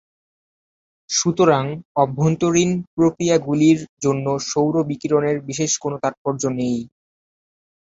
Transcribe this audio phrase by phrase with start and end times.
[1.09, 1.63] সুতরাং
[1.95, 6.77] অভ্যন্তরীণ প্রক্রিয়াগুলির জন্য সৌর বিকিরণের বিশেষ কোন তাৎপর্য নেই।